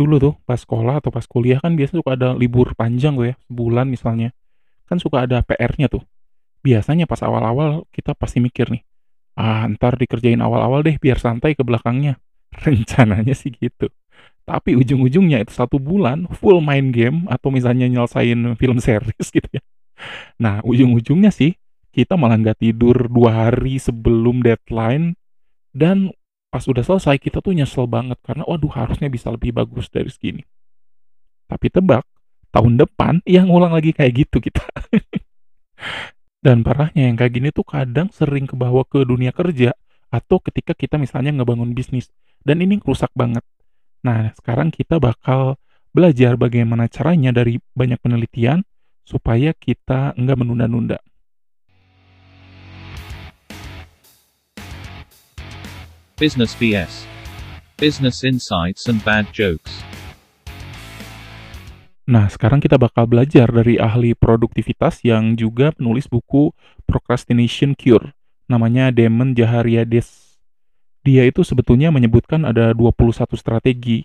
Dulu 0.00 0.16
tuh 0.16 0.34
pas 0.48 0.56
sekolah 0.56 1.04
atau 1.04 1.12
pas 1.12 1.28
kuliah 1.28 1.60
kan 1.60 1.76
biasanya 1.76 2.00
suka 2.00 2.16
ada 2.16 2.32
libur 2.32 2.72
panjang 2.72 3.20
tuh 3.20 3.28
ya, 3.28 3.34
sebulan 3.44 3.84
misalnya. 3.84 4.32
Kan 4.88 4.96
suka 4.96 5.28
ada 5.28 5.44
PR-nya 5.44 5.92
tuh. 5.92 6.00
Biasanya 6.64 7.04
pas 7.04 7.20
awal-awal 7.20 7.84
kita 7.92 8.16
pasti 8.16 8.40
mikir 8.40 8.72
nih, 8.72 8.80
"Ah, 9.36 9.68
ntar 9.68 10.00
dikerjain 10.00 10.40
awal-awal 10.40 10.80
deh 10.80 10.96
biar 10.96 11.20
santai 11.20 11.52
ke 11.52 11.60
belakangnya." 11.60 12.16
Rencananya 12.64 13.36
sih 13.36 13.52
gitu. 13.52 13.92
Tapi 14.48 14.72
ujung-ujungnya 14.72 15.44
itu 15.44 15.52
satu 15.52 15.76
bulan 15.76 16.24
full 16.32 16.64
main 16.64 16.88
game 16.88 17.28
atau 17.28 17.52
misalnya 17.52 17.84
nyelesain 17.84 18.56
film 18.56 18.80
series 18.80 19.28
gitu 19.28 19.48
ya. 19.52 19.60
Nah, 20.40 20.64
ujung-ujungnya 20.64 21.28
sih 21.28 21.60
kita 21.92 22.16
malah 22.16 22.40
nggak 22.40 22.64
tidur 22.64 22.96
dua 23.12 23.52
hari 23.52 23.76
sebelum 23.76 24.40
deadline 24.40 25.12
dan 25.76 26.08
pas 26.50 26.66
udah 26.66 26.82
selesai 26.82 27.16
kita 27.22 27.38
tuh 27.38 27.54
nyesel 27.54 27.86
banget 27.86 28.18
karena 28.26 28.42
waduh 28.42 28.70
harusnya 28.74 29.06
bisa 29.06 29.30
lebih 29.30 29.54
bagus 29.54 29.86
dari 29.86 30.10
segini. 30.10 30.42
Tapi 31.46 31.66
tebak, 31.70 32.02
tahun 32.50 32.78
depan 32.78 33.22
yang 33.26 33.46
ngulang 33.50 33.74
lagi 33.74 33.94
kayak 33.94 34.26
gitu 34.26 34.42
kita. 34.42 34.62
Dan 36.44 36.66
parahnya 36.66 37.06
yang 37.06 37.16
kayak 37.16 37.32
gini 37.38 37.48
tuh 37.54 37.62
kadang 37.62 38.10
sering 38.10 38.50
kebawa 38.50 38.82
ke 38.82 39.06
dunia 39.06 39.30
kerja 39.30 39.70
atau 40.10 40.42
ketika 40.42 40.74
kita 40.74 40.98
misalnya 40.98 41.30
ngebangun 41.30 41.70
bisnis. 41.70 42.10
Dan 42.42 42.64
ini 42.64 42.82
rusak 42.82 43.14
banget. 43.14 43.46
Nah, 44.02 44.32
sekarang 44.34 44.72
kita 44.74 44.96
bakal 44.98 45.60
belajar 45.92 46.34
bagaimana 46.40 46.88
caranya 46.88 47.30
dari 47.30 47.60
banyak 47.76 48.00
penelitian 48.00 48.64
supaya 49.04 49.52
kita 49.54 50.16
nggak 50.16 50.38
menunda-nunda. 50.38 50.98
Business 56.20 56.52
BS. 56.52 57.08
Business 57.80 58.28
insights 58.28 58.92
and 58.92 59.00
bad 59.08 59.24
jokes. 59.32 59.80
Nah, 62.04 62.28
sekarang 62.28 62.60
kita 62.60 62.76
bakal 62.76 63.08
belajar 63.08 63.48
dari 63.48 63.80
ahli 63.80 64.12
produktivitas 64.12 65.00
yang 65.00 65.32
juga 65.32 65.72
penulis 65.72 66.04
buku 66.12 66.52
Procrastination 66.84 67.72
Cure. 67.72 68.12
Namanya 68.52 68.92
Damon 68.92 69.32
Jahariades. 69.32 70.36
Dia 71.08 71.24
itu 71.24 71.40
sebetulnya 71.40 71.88
menyebutkan 71.88 72.44
ada 72.44 72.76
21 72.76 73.16
strategi 73.40 74.04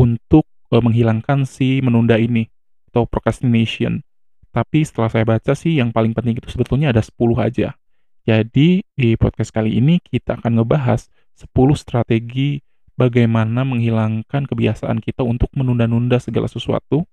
untuk 0.00 0.48
uh, 0.72 0.80
menghilangkan 0.80 1.44
si 1.44 1.84
menunda 1.84 2.16
ini 2.16 2.48
atau 2.88 3.04
procrastination. 3.04 4.00
Tapi 4.48 4.80
setelah 4.80 5.12
saya 5.12 5.28
baca 5.28 5.52
sih 5.52 5.76
yang 5.76 5.92
paling 5.92 6.16
penting 6.16 6.40
itu 6.40 6.48
sebetulnya 6.48 6.88
ada 6.88 7.04
10 7.04 7.20
aja. 7.36 7.76
Jadi 8.24 8.80
di 8.96 9.10
podcast 9.20 9.52
kali 9.52 9.76
ini 9.76 10.00
kita 10.00 10.40
akan 10.40 10.56
ngebahas 10.56 11.12
10 11.40 11.48
strategi 11.72 12.60
bagaimana 13.00 13.64
menghilangkan 13.64 14.44
kebiasaan 14.44 15.00
kita 15.00 15.24
untuk 15.24 15.48
menunda-nunda 15.56 16.20
segala 16.20 16.44
sesuatu. 16.52 17.08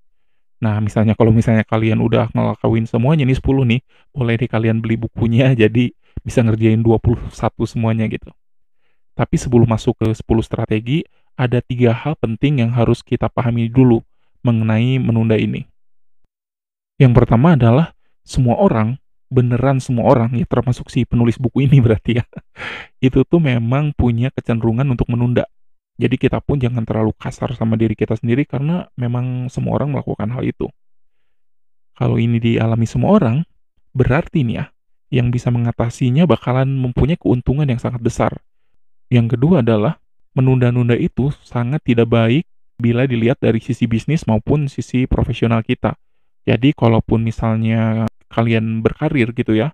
Nah, 0.59 0.83
misalnya 0.83 1.16
kalau 1.16 1.31
misalnya 1.31 1.64
kalian 1.64 2.03
udah 2.03 2.28
ngelakuin 2.36 2.83
semuanya 2.89 3.23
nih 3.23 3.39
10 3.39 3.64
nih, 3.64 3.80
boleh 4.11 4.36
deh 4.36 4.50
kalian 4.52 4.83
beli 4.83 5.00
bukunya 5.00 5.55
jadi 5.64 5.95
bisa 6.25 6.44
ngerjain 6.44 6.83
21 6.83 7.31
semuanya 7.64 8.09
gitu. 8.11 8.28
Tapi 9.16 9.36
sebelum 9.39 9.66
masuk 9.66 9.95
ke 9.98 10.08
10 10.11 10.28
strategi, 10.44 11.08
ada 11.38 11.64
tiga 11.64 11.94
hal 11.94 12.17
penting 12.20 12.66
yang 12.66 12.73
harus 12.73 13.00
kita 13.05 13.30
pahami 13.31 13.70
dulu 13.72 14.03
mengenai 14.44 15.00
menunda 15.00 15.38
ini. 15.38 15.66
Yang 16.98 17.14
pertama 17.23 17.53
adalah 17.53 17.94
semua 18.25 18.58
orang, 18.58 18.98
beneran 19.28 19.83
semua 19.83 20.08
orang, 20.08 20.36
ya 20.36 20.47
termasuk 20.47 20.88
si 20.92 21.03
penulis 21.03 21.36
buku 21.39 21.67
ini 21.67 21.80
berarti 21.86 22.20
ya, 22.20 22.25
itu 23.03 23.23
tuh 23.28 23.39
memang 23.39 23.92
punya 23.94 24.31
kecenderungan 24.33 24.88
untuk 24.88 25.08
menunda. 25.11 25.45
Jadi 25.97 26.16
kita 26.16 26.42
pun 26.45 26.61
jangan 26.61 26.86
terlalu 26.86 27.09
kasar 27.17 27.58
sama 27.58 27.73
diri 27.73 27.98
kita 27.98 28.14
sendiri 28.14 28.45
karena 28.45 28.86
memang 28.94 29.50
semua 29.50 29.81
orang 29.81 29.98
melakukan 29.98 30.30
hal 30.30 30.45
itu. 30.45 30.70
Kalau 31.98 32.22
ini 32.22 32.38
dialami 32.38 32.86
semua 32.86 33.17
orang, 33.17 33.42
berarti 33.98 34.45
nih 34.45 34.55
ya, 34.61 34.66
yang 35.09 35.33
bisa 35.33 35.50
mengatasinya 35.50 36.30
bakalan 36.30 36.70
mempunyai 36.70 37.17
keuntungan 37.17 37.65
yang 37.65 37.82
sangat 37.82 38.04
besar. 38.04 38.32
Yang 39.09 39.36
kedua 39.36 39.65
adalah 39.65 39.98
menunda-nunda 40.38 40.94
itu 40.94 41.33
sangat 41.42 41.82
tidak 41.82 42.11
baik 42.11 42.45
bila 42.77 43.09
dilihat 43.09 43.42
dari 43.42 43.58
sisi 43.58 43.89
bisnis 43.89 44.30
maupun 44.30 44.70
sisi 44.70 45.09
profesional 45.09 45.65
kita. 45.65 45.98
Jadi 46.45 46.71
kalaupun 46.71 47.26
misalnya 47.26 48.07
kalian 48.37 48.86
berkarir 48.86 49.33
gitu 49.33 49.58
ya, 49.58 49.73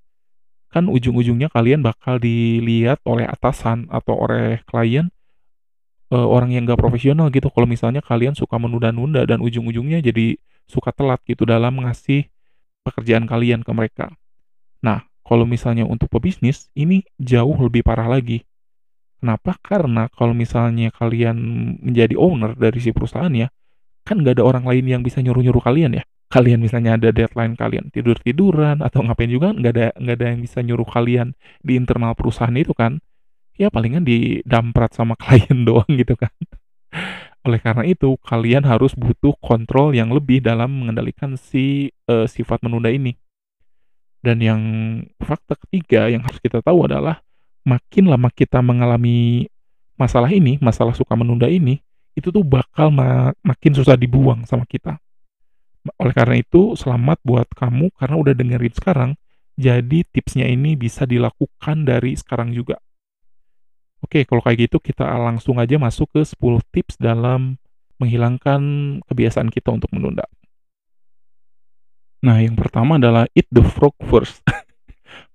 kan 0.71 0.87
ujung-ujungnya 0.87 1.51
kalian 1.51 1.83
bakal 1.83 2.15
dilihat 2.17 3.03
oleh 3.03 3.27
atasan 3.27 3.91
atau 3.91 4.15
oleh 4.15 4.63
klien 4.63 5.11
uh, 6.09 6.25
orang 6.25 6.55
yang 6.55 6.63
gak 6.63 6.79
profesional 6.79 7.27
gitu 7.27 7.51
kalau 7.51 7.67
misalnya 7.67 7.99
kalian 7.99 8.33
suka 8.33 8.55
menunda-nunda 8.55 9.27
dan 9.27 9.43
ujung-ujungnya 9.43 9.99
jadi 9.99 10.39
suka 10.65 10.95
telat 10.95 11.19
gitu 11.27 11.43
dalam 11.43 11.75
mengasih 11.75 12.31
pekerjaan 12.87 13.27
kalian 13.27 13.61
ke 13.61 13.71
mereka. 13.75 14.15
Nah, 14.83 15.05
kalau 15.23 15.47
misalnya 15.47 15.87
untuk 15.87 16.11
pebisnis, 16.11 16.67
ini 16.75 17.03
jauh 17.15 17.55
lebih 17.55 17.83
parah 17.83 18.07
lagi. 18.07 18.43
Kenapa? 19.23 19.55
Karena 19.63 20.11
kalau 20.11 20.35
misalnya 20.35 20.91
kalian 20.91 21.37
menjadi 21.79 22.19
owner 22.19 22.59
dari 22.59 22.79
si 22.83 22.91
perusahaan 22.91 23.31
ya, 23.31 23.47
kan 24.03 24.19
nggak 24.19 24.39
ada 24.39 24.43
orang 24.43 24.67
lain 24.67 24.83
yang 24.83 25.01
bisa 25.05 25.23
nyuruh-nyuruh 25.23 25.63
kalian 25.63 25.95
ya. 25.95 26.03
Kalian 26.33 26.65
misalnya 26.65 26.97
ada 26.97 27.13
deadline 27.13 27.53
kalian 27.53 27.93
tidur-tiduran 27.93 28.81
atau 28.81 29.05
ngapain 29.05 29.29
juga 29.29 29.53
nggak 29.53 29.73
ada 29.77 29.87
nggak 29.93 30.15
ada 30.17 30.27
yang 30.33 30.39
bisa 30.41 30.65
nyuruh 30.65 30.89
kalian 30.89 31.37
di 31.61 31.77
internal 31.77 32.17
perusahaan 32.17 32.57
itu 32.57 32.73
kan. 32.73 32.97
Ya 33.53 33.69
palingan 33.69 34.01
didamprat 34.01 34.97
sama 34.97 35.13
klien 35.21 35.61
doang 35.61 35.85
gitu 35.93 36.17
kan. 36.17 36.33
Oleh 37.43 37.59
karena 37.59 37.83
itu, 37.83 38.15
kalian 38.23 38.63
harus 38.63 38.95
butuh 38.95 39.35
kontrol 39.43 39.91
yang 39.91 40.15
lebih 40.15 40.39
dalam 40.39 40.71
mengendalikan 40.71 41.35
si 41.35 41.91
uh, 42.07 42.23
sifat 42.23 42.63
menunda 42.63 42.87
ini. 42.87 43.19
Dan 44.23 44.39
yang 44.39 44.61
fakta 45.19 45.59
ketiga 45.67 46.07
yang 46.07 46.23
harus 46.23 46.39
kita 46.39 46.63
tahu 46.63 46.87
adalah 46.87 47.19
makin 47.67 48.07
lama 48.07 48.31
kita 48.31 48.63
mengalami 48.63 49.51
masalah 49.99 50.31
ini, 50.31 50.55
masalah 50.63 50.95
suka 50.95 51.11
menunda 51.19 51.51
ini, 51.51 51.83
itu 52.15 52.31
tuh 52.31 52.47
bakal 52.47 52.87
ma 52.95 53.35
makin 53.43 53.75
susah 53.75 53.99
dibuang 53.99 54.47
sama 54.47 54.63
kita. 54.63 54.95
Oleh 55.99 56.15
karena 56.15 56.39
itu, 56.39 56.79
selamat 56.79 57.19
buat 57.27 57.47
kamu 57.51 57.91
karena 57.99 58.15
udah 58.15 58.33
dengerin 58.33 58.75
sekarang. 58.75 59.11
Jadi 59.59 60.07
tipsnya 60.09 60.49
ini 60.49 60.73
bisa 60.73 61.05
dilakukan 61.05 61.85
dari 61.85 62.17
sekarang 62.17 62.55
juga. 62.55 62.79
Oke, 64.03 64.27
kalau 64.27 64.43
kayak 64.43 64.67
gitu 64.67 64.77
kita 64.83 65.05
langsung 65.05 65.59
aja 65.61 65.79
masuk 65.79 66.11
ke 66.11 66.21
10 66.25 66.59
tips 66.73 66.99
dalam 66.99 67.55
menghilangkan 68.01 68.61
kebiasaan 69.05 69.47
kita 69.47 69.71
untuk 69.71 69.93
menunda. 69.95 70.27
Nah, 72.23 72.39
yang 72.39 72.55
pertama 72.55 72.95
adalah 72.99 73.27
eat 73.35 73.47
the 73.51 73.63
frog 73.63 73.95
first. 74.07 74.43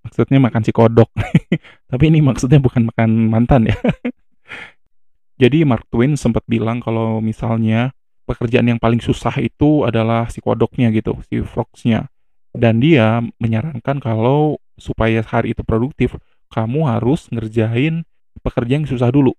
maksudnya 0.09 0.39
makan 0.41 0.63
si 0.65 0.73
kodok. 0.73 1.13
Tapi 1.91 2.05
ini 2.09 2.25
maksudnya 2.25 2.57
bukan 2.57 2.89
makan 2.89 3.29
mantan 3.29 3.69
ya. 3.69 3.77
Jadi 5.43 5.63
Mark 5.63 5.87
Twain 5.93 6.19
sempat 6.19 6.43
bilang 6.51 6.83
kalau 6.83 7.23
misalnya 7.23 7.95
pekerjaan 8.29 8.69
yang 8.69 8.77
paling 8.77 9.01
susah 9.01 9.33
itu 9.41 9.89
adalah 9.89 10.29
si 10.29 10.45
kodoknya 10.45 10.93
gitu, 10.93 11.17
si 11.25 11.41
frogsnya. 11.41 12.13
Dan 12.53 12.85
dia 12.85 13.25
menyarankan 13.41 13.97
kalau 14.05 14.61
supaya 14.77 15.25
hari 15.25 15.57
itu 15.57 15.65
produktif, 15.65 16.21
kamu 16.53 16.85
harus 16.85 17.29
ngerjain 17.33 18.05
pekerjaan 18.45 18.85
yang 18.85 18.91
susah 18.93 19.09
dulu. 19.09 19.33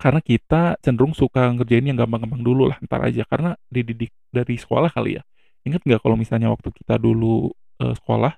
Karena 0.00 0.20
kita 0.24 0.80
cenderung 0.80 1.12
suka 1.12 1.52
ngerjain 1.52 1.84
yang 1.84 1.96
gampang-gampang 1.96 2.40
dulu 2.40 2.68
lah, 2.68 2.76
ntar 2.84 3.04
aja. 3.04 3.24
Karena 3.28 3.56
dididik 3.68 4.12
dari 4.32 4.56
sekolah 4.56 4.88
kali 4.92 5.20
ya. 5.20 5.22
Ingat 5.68 5.84
nggak 5.84 6.00
kalau 6.00 6.16
misalnya 6.16 6.48
waktu 6.48 6.72
kita 6.72 6.96
dulu 6.96 7.52
uh, 7.84 7.94
sekolah, 7.96 8.32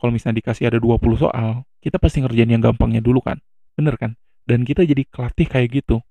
kalau 0.00 0.10
misalnya 0.10 0.42
dikasih 0.42 0.66
ada 0.66 0.78
20 0.82 0.98
soal, 1.14 1.62
kita 1.78 2.02
pasti 2.02 2.24
ngerjain 2.24 2.50
yang 2.50 2.62
gampangnya 2.62 2.98
dulu 2.98 3.22
kan. 3.22 3.38
Bener 3.78 3.94
kan? 3.94 4.18
Dan 4.42 4.66
kita 4.66 4.82
jadi 4.82 5.06
kelatih 5.06 5.46
kayak 5.46 5.68
gitu. 5.84 6.02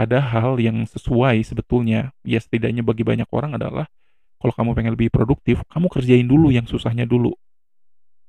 Padahal 0.00 0.56
yang 0.56 0.88
sesuai 0.88 1.44
sebetulnya, 1.44 2.16
ya 2.24 2.40
setidaknya 2.40 2.80
bagi 2.80 3.04
banyak 3.04 3.28
orang 3.36 3.60
adalah, 3.60 3.84
kalau 4.40 4.56
kamu 4.56 4.72
pengen 4.72 4.92
lebih 4.96 5.12
produktif, 5.12 5.60
kamu 5.68 5.92
kerjain 5.92 6.24
dulu 6.24 6.48
yang 6.48 6.64
susahnya 6.64 7.04
dulu. 7.04 7.36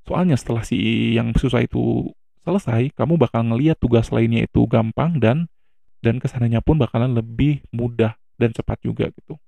Soalnya 0.04 0.36
setelah 0.36 0.68
si 0.68 0.76
yang 1.16 1.32
susah 1.32 1.64
itu 1.64 2.12
selesai, 2.44 2.92
kamu 2.92 3.16
bakal 3.16 3.48
ngeliat 3.48 3.80
tugas 3.80 4.12
lainnya 4.12 4.44
itu 4.44 4.68
gampang 4.68 5.16
dan 5.24 5.48
dan 6.04 6.20
ke 6.20 6.28
sananya 6.28 6.60
pun 6.60 6.76
bakalan 6.76 7.16
lebih 7.16 7.64
mudah 7.72 8.20
dan 8.36 8.52
cepat 8.52 8.76
juga 8.84 9.08
gitu. 9.16 9.40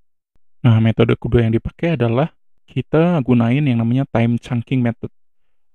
Nah, 0.64 0.80
metode 0.80 1.20
kedua 1.20 1.44
yang 1.44 1.52
dipakai 1.52 2.00
adalah 2.00 2.32
kita 2.72 3.20
gunain 3.20 3.68
yang 3.68 3.84
namanya 3.84 4.08
time 4.08 4.40
chunking 4.40 4.80
method 4.80 5.12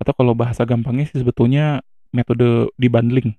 atau 0.00 0.16
kalau 0.16 0.32
bahasa 0.32 0.64
gampangnya 0.64 1.12
sih 1.12 1.20
sebetulnya 1.20 1.84
metode 2.08 2.72
dibundling. 2.80 3.36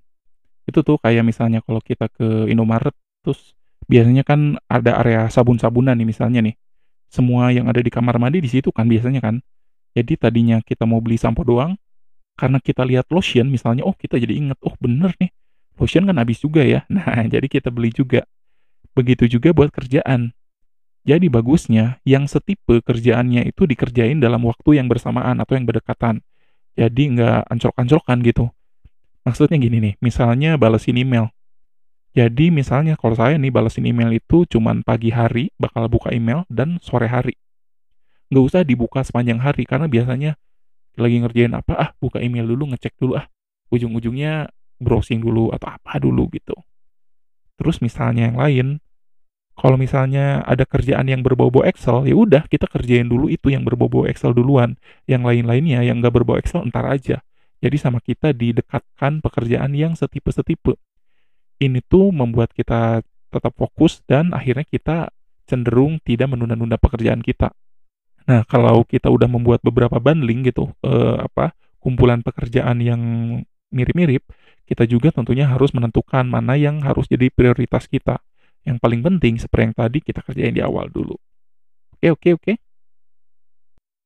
Itu 0.68 0.84
tuh 0.84 0.96
kayak 1.00 1.24
misalnya 1.24 1.60
kalau 1.64 1.80
kita 1.80 2.08
ke 2.12 2.48
Indomaret 2.50 2.94
terus 3.20 3.54
biasanya 3.86 4.22
kan 4.22 4.56
ada 4.70 5.00
area 5.00 5.26
sabun-sabunan 5.28 5.96
nih 5.96 6.08
misalnya 6.08 6.40
nih. 6.44 6.56
Semua 7.10 7.50
yang 7.50 7.66
ada 7.66 7.82
di 7.82 7.90
kamar 7.90 8.22
mandi 8.22 8.38
di 8.38 8.50
situ 8.50 8.70
kan 8.70 8.86
biasanya 8.86 9.18
kan. 9.18 9.42
Jadi 9.98 10.14
tadinya 10.14 10.62
kita 10.62 10.86
mau 10.86 11.02
beli 11.02 11.18
sampo 11.18 11.42
doang, 11.42 11.74
karena 12.38 12.62
kita 12.62 12.86
lihat 12.86 13.10
lotion 13.10 13.50
misalnya, 13.50 13.82
oh 13.82 13.92
kita 13.92 14.16
jadi 14.16 14.32
inget, 14.32 14.58
oh 14.62 14.72
bener 14.78 15.12
nih, 15.18 15.28
lotion 15.76 16.06
kan 16.06 16.16
habis 16.16 16.40
juga 16.40 16.62
ya. 16.62 16.86
Nah, 16.94 17.26
jadi 17.26 17.44
kita 17.50 17.68
beli 17.68 17.90
juga. 17.90 18.22
Begitu 18.94 19.26
juga 19.26 19.50
buat 19.50 19.68
kerjaan. 19.74 20.30
Jadi 21.04 21.26
bagusnya 21.32 21.98
yang 22.04 22.28
setipe 22.28 22.84
kerjaannya 22.84 23.48
itu 23.48 23.64
dikerjain 23.64 24.20
dalam 24.20 24.44
waktu 24.44 24.78
yang 24.78 24.86
bersamaan 24.86 25.40
atau 25.40 25.56
yang 25.56 25.64
berdekatan. 25.64 26.20
Jadi 26.76 27.16
nggak 27.16 27.50
anclok-anclokan 27.50 28.18
gitu. 28.24 28.44
Maksudnya 29.26 29.60
gini 29.60 29.78
nih, 29.78 29.94
misalnya 30.00 30.56
balesin 30.56 30.96
email. 30.96 31.28
Jadi 32.10 32.50
misalnya 32.50 32.98
kalau 32.98 33.14
saya 33.14 33.38
nih 33.38 33.54
balesin 33.54 33.86
email 33.86 34.10
itu 34.10 34.42
cuman 34.50 34.82
pagi 34.82 35.14
hari 35.14 35.54
bakal 35.54 35.86
buka 35.86 36.10
email 36.10 36.42
dan 36.50 36.82
sore 36.82 37.06
hari. 37.06 37.38
Nggak 38.30 38.44
usah 38.50 38.62
dibuka 38.66 39.06
sepanjang 39.06 39.38
hari 39.38 39.62
karena 39.62 39.86
biasanya 39.86 40.34
lagi 40.98 41.22
ngerjain 41.22 41.54
apa 41.54 41.72
ah 41.78 41.90
buka 42.02 42.18
email 42.18 42.50
dulu 42.50 42.74
ngecek 42.74 42.98
dulu 42.98 43.14
ah 43.14 43.30
ujung-ujungnya 43.70 44.50
browsing 44.82 45.22
dulu 45.22 45.54
atau 45.54 45.70
apa 45.70 46.02
dulu 46.02 46.26
gitu. 46.34 46.56
Terus 47.60 47.78
misalnya 47.78 48.32
yang 48.32 48.38
lain, 48.40 48.66
kalau 49.52 49.76
misalnya 49.76 50.40
ada 50.48 50.64
kerjaan 50.64 51.04
yang 51.04 51.20
berbau-bau 51.20 51.62
Excel, 51.68 52.08
ya 52.08 52.16
udah 52.16 52.48
kita 52.48 52.64
kerjain 52.64 53.06
dulu 53.06 53.28
itu 53.28 53.52
yang 53.52 53.62
berbau-bau 53.62 54.08
Excel 54.08 54.32
duluan. 54.32 54.80
Yang 55.04 55.22
lain-lainnya 55.28 55.84
yang 55.84 56.00
nggak 56.00 56.16
berbau 56.16 56.40
Excel 56.40 56.64
entar 56.64 56.88
aja. 56.88 57.20
Jadi 57.60 57.76
sama 57.76 58.00
kita 58.00 58.32
didekatkan 58.32 59.20
pekerjaan 59.20 59.76
yang 59.76 59.92
setipe-setipe. 59.92 60.80
Ini 61.60 61.84
tuh 61.84 62.08
membuat 62.08 62.56
kita 62.56 63.04
tetap 63.30 63.52
fokus 63.54 64.00
dan 64.08 64.32
akhirnya 64.32 64.64
kita 64.64 65.12
cenderung 65.44 66.00
tidak 66.00 66.32
menunda-nunda 66.32 66.80
pekerjaan 66.80 67.20
kita. 67.20 67.52
Nah, 68.24 68.42
kalau 68.48 68.82
kita 68.88 69.12
udah 69.12 69.28
membuat 69.28 69.60
beberapa 69.60 70.00
bundling 70.00 70.48
gitu, 70.48 70.72
eh, 70.86 71.16
apa 71.20 71.52
kumpulan 71.80 72.24
pekerjaan 72.24 72.80
yang 72.80 73.02
mirip-mirip, 73.72 74.24
kita 74.64 74.86
juga 74.86 75.10
tentunya 75.10 75.50
harus 75.50 75.74
menentukan 75.74 76.24
mana 76.28 76.54
yang 76.54 76.80
harus 76.80 77.10
jadi 77.10 77.28
prioritas 77.28 77.90
kita. 77.90 78.22
Yang 78.62 78.76
paling 78.78 79.00
penting 79.00 79.34
seperti 79.40 79.62
yang 79.66 79.74
tadi 79.76 79.98
kita 80.04 80.20
kerjain 80.22 80.54
di 80.54 80.62
awal 80.62 80.86
dulu. 80.92 81.16
Oke, 81.96 82.12
oke, 82.12 82.28
oke. 82.36 82.52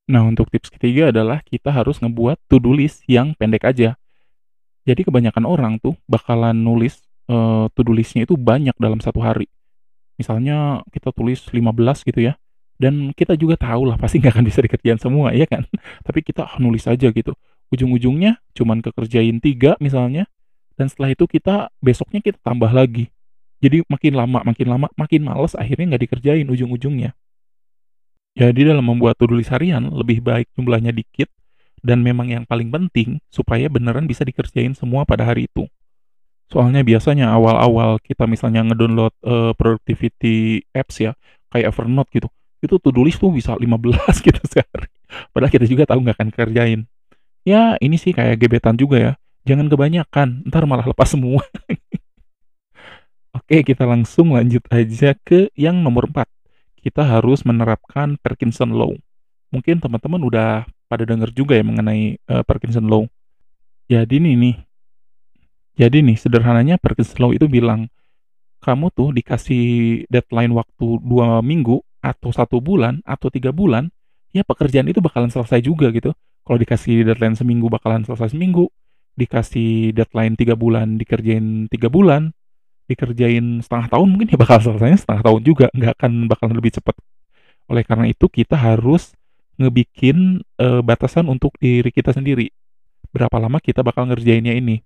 Nah, 0.05 0.21
untuk 0.21 0.53
tips 0.53 0.69
ketiga 0.69 1.09
adalah 1.09 1.41
kita 1.41 1.73
harus 1.73 1.97
ngebuat 1.97 2.37
to-do 2.45 2.77
list 2.77 3.01
yang 3.09 3.33
pendek 3.33 3.65
aja. 3.65 3.97
Jadi 4.85 5.01
kebanyakan 5.01 5.49
orang 5.49 5.81
tuh 5.81 5.97
bakalan 6.05 6.53
nulis 6.53 7.01
uh, 7.25 7.65
to-do 7.73 7.89
listnya 7.93 8.29
itu 8.29 8.37
banyak 8.37 8.77
dalam 8.77 9.01
satu 9.01 9.17
hari. 9.17 9.49
Misalnya 10.15 10.85
kita 10.93 11.09
tulis 11.09 11.49
15 11.49 12.05
gitu 12.05 12.21
ya. 12.21 12.37
Dan 12.75 13.15
kita 13.15 13.39
juga 13.39 13.55
tahu 13.55 13.87
lah 13.87 13.95
pasti 13.95 14.19
nggak 14.19 14.35
akan 14.35 14.45
bisa 14.45 14.59
dikerjain 14.61 14.99
semua 15.01 15.33
ya 15.33 15.49
kan. 15.49 15.65
Tapi 16.07 16.21
kita 16.21 16.45
ah, 16.45 16.55
nulis 16.61 16.85
aja 16.85 17.09
gitu. 17.09 17.33
Ujung-ujungnya 17.73 18.37
cuman 18.53 18.85
kekerjain 18.85 19.41
tiga 19.41 19.73
misalnya. 19.81 20.29
Dan 20.75 20.91
setelah 20.91 21.15
itu 21.15 21.25
kita 21.25 21.73
besoknya 21.81 22.21
kita 22.21 22.37
tambah 22.45 22.69
lagi. 22.69 23.09
Jadi 23.63 23.81
makin 23.89 24.13
lama, 24.13 24.43
makin 24.43 24.67
lama, 24.67 24.87
makin 24.99 25.21
males 25.23 25.55
akhirnya 25.55 25.95
nggak 25.95 26.03
dikerjain 26.05 26.45
ujung-ujungnya. 26.45 27.15
Jadi 28.35 28.67
dalam 28.67 28.83
membuat 28.83 29.15
to-do 29.15 29.39
list 29.39 29.47
harian, 29.55 29.87
lebih 29.95 30.19
baik 30.19 30.51
jumlahnya 30.59 30.91
dikit, 30.91 31.31
dan 31.79 32.03
memang 32.03 32.27
yang 32.27 32.43
paling 32.43 32.67
penting, 32.67 33.23
supaya 33.31 33.71
beneran 33.71 34.03
bisa 34.11 34.27
dikerjain 34.27 34.75
semua 34.75 35.07
pada 35.07 35.23
hari 35.23 35.47
itu. 35.47 35.63
Soalnya 36.51 36.83
biasanya 36.83 37.31
awal-awal 37.31 37.95
kita 38.03 38.27
misalnya 38.27 38.67
ngedownload 38.67 39.15
uh, 39.23 39.55
productivity 39.55 40.67
apps 40.75 40.99
ya, 40.99 41.15
kayak 41.47 41.71
Evernote 41.71 42.11
gitu, 42.11 42.27
itu 42.59 42.75
to-do 42.75 43.07
list 43.07 43.23
tuh 43.23 43.31
bisa 43.31 43.55
15 43.55 43.71
gitu 44.19 44.41
sehari. 44.51 44.91
Padahal 45.31 45.51
kita 45.55 45.65
juga 45.71 45.87
tahu 45.87 46.03
nggak 46.03 46.19
akan 46.19 46.29
kerjain. 46.35 46.79
Ya 47.47 47.79
ini 47.79 47.95
sih 47.95 48.11
kayak 48.11 48.35
gebetan 48.35 48.75
juga 48.75 48.99
ya, 48.99 49.11
jangan 49.47 49.71
kebanyakan, 49.71 50.43
ntar 50.51 50.67
malah 50.67 50.83
lepas 50.83 51.07
semua. 51.07 51.39
Oke, 53.37 53.63
kita 53.63 53.87
langsung 53.87 54.35
lanjut 54.35 54.63
aja 54.67 55.15
ke 55.23 55.47
yang 55.55 55.79
nomor 55.79 56.11
4 56.11 56.34
kita 56.85 57.01
harus 57.01 57.41
menerapkan 57.41 58.13
Parkinson 58.21 58.77
Law. 58.77 58.93
Mungkin 59.49 59.81
teman-teman 59.81 60.21
udah 60.21 60.69
pada 60.85 61.01
dengar 61.01 61.33
juga 61.33 61.57
ya 61.57 61.65
mengenai 61.65 62.21
uh, 62.29 62.45
Parkinson 62.45 62.85
Law. 62.85 63.09
Jadi 63.89 64.21
nih 64.21 64.37
nih, 64.37 64.55
jadi 65.81 66.05
nih 66.05 66.17
sederhananya 66.21 66.77
Parkinson 66.77 67.25
Law 67.25 67.31
itu 67.33 67.49
bilang 67.49 67.89
kamu 68.61 68.93
tuh 68.93 69.09
dikasih 69.17 70.05
deadline 70.13 70.53
waktu 70.53 71.01
dua 71.01 71.41
minggu 71.41 71.81
atau 72.05 72.29
satu 72.29 72.61
bulan 72.61 73.01
atau 73.01 73.33
tiga 73.33 73.49
bulan, 73.49 73.89
ya 74.29 74.45
pekerjaan 74.45 74.85
itu 74.85 75.01
bakalan 75.01 75.33
selesai 75.33 75.65
juga 75.65 75.89
gitu. 75.89 76.13
Kalau 76.45 76.57
dikasih 76.61 77.01
deadline 77.01 77.33
seminggu 77.33 77.65
bakalan 77.65 78.05
selesai 78.05 78.37
seminggu, 78.37 78.69
dikasih 79.17 79.89
deadline 79.89 80.37
tiga 80.37 80.53
bulan 80.53 81.01
dikerjain 81.01 81.65
tiga 81.69 81.89
bulan, 81.89 82.29
dikerjain 82.85 83.61
setengah 83.65 83.87
tahun 83.93 84.07
mungkin 84.09 84.27
ya 84.29 84.37
bakal 84.37 84.57
selesainya 84.61 84.99
setengah 84.99 85.23
tahun 85.25 85.41
juga. 85.41 85.65
Nggak 85.73 85.93
akan 85.99 86.11
bakal 86.29 86.47
lebih 86.53 86.73
cepat 86.77 86.95
oleh 87.65 87.83
karena 87.85 88.05
itu 88.09 88.25
kita 88.29 88.53
harus 88.53 89.13
ngebikin 89.57 90.43
uh, 90.59 90.83
batasan 90.85 91.25
untuk 91.31 91.55
diri 91.57 91.89
kita 91.89 92.13
sendiri. 92.13 92.51
Berapa 93.09 93.39
lama 93.39 93.57
kita 93.57 93.81
bakal 93.81 94.11
ngerjainnya 94.11 94.53
ini? 94.53 94.83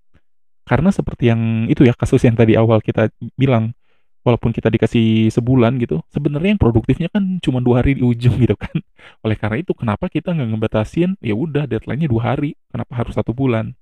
Karena 0.64 0.94
seperti 0.94 1.28
yang 1.28 1.66
itu 1.66 1.82
ya 1.82 1.92
kasus 1.92 2.22
yang 2.22 2.38
tadi 2.38 2.54
awal 2.54 2.78
kita 2.78 3.10
bilang 3.34 3.74
walaupun 4.22 4.52
kita 4.52 4.68
dikasih 4.68 5.32
sebulan 5.32 5.80
gitu 5.80 6.04
sebenarnya 6.12 6.52
yang 6.54 6.60
produktifnya 6.60 7.08
kan 7.08 7.40
cuma 7.40 7.56
dua 7.64 7.80
hari 7.82 7.98
di 7.98 8.04
ujung 8.06 8.38
gitu 8.38 8.54
kan. 8.54 8.72
Oleh 9.24 9.36
karena 9.36 9.60
itu 9.60 9.74
kenapa 9.74 10.06
kita 10.06 10.32
nggak 10.32 10.48
ngebatasin 10.56 11.18
ya 11.20 11.34
udah 11.34 11.66
deadline-nya 11.66 12.08
dua 12.08 12.36
hari. 12.36 12.56
Kenapa 12.70 12.92
harus 12.96 13.18
satu 13.18 13.34
bulan? 13.34 13.74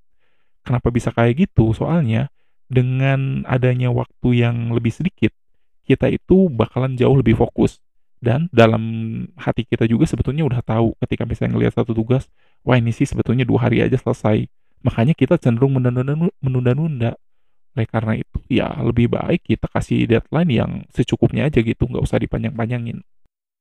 Kenapa 0.64 0.88
bisa 0.90 1.12
kayak 1.12 1.46
gitu? 1.48 1.70
Soalnya 1.76 2.32
dengan 2.68 3.42
adanya 3.48 3.88
waktu 3.88 4.44
yang 4.44 4.70
lebih 4.76 4.92
sedikit, 4.92 5.32
kita 5.88 6.12
itu 6.12 6.52
bakalan 6.52 6.94
jauh 6.94 7.16
lebih 7.16 7.36
fokus. 7.36 7.80
Dan 8.18 8.50
dalam 8.50 8.82
hati 9.38 9.64
kita 9.64 9.86
juga 9.88 10.04
sebetulnya 10.04 10.44
udah 10.44 10.60
tahu 10.60 10.92
ketika 11.06 11.24
misalnya 11.24 11.56
ngelihat 11.56 11.74
satu 11.80 11.96
tugas, 11.96 12.28
wah 12.66 12.76
ini 12.76 12.92
sih 12.92 13.08
sebetulnya 13.08 13.48
dua 13.48 13.70
hari 13.70 13.80
aja 13.80 13.96
selesai. 13.96 14.46
Makanya 14.84 15.16
kita 15.16 15.40
cenderung 15.40 15.74
menunda-nunda. 16.42 17.16
Oleh 17.78 17.86
karena 17.86 18.18
itu, 18.18 18.38
ya 18.50 18.74
lebih 18.82 19.08
baik 19.14 19.46
kita 19.46 19.70
kasih 19.70 20.10
deadline 20.10 20.50
yang 20.50 20.70
secukupnya 20.90 21.46
aja 21.46 21.62
gitu, 21.62 21.86
nggak 21.86 22.04
usah 22.04 22.18
dipanjang-panjangin. 22.18 23.06